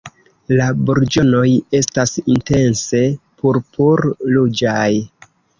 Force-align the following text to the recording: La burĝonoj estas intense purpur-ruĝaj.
La 0.59 0.69
burĝonoj 0.87 1.43
estas 1.81 2.15
intense 2.37 3.05
purpur-ruĝaj. 3.45 4.91